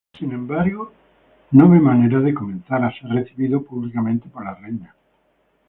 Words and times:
Sin 0.17 0.31
embargo, 0.31 0.91
no 1.51 1.69
ve 1.69 1.79
manera 1.79 2.19
de 2.21 2.33
comenzar 2.33 2.83
a 2.83 2.91
ser 2.91 3.11
recibido 3.11 3.61
públicamente 3.63 4.29
por 4.29 4.43
la 4.43 4.55
reina. 4.55 4.95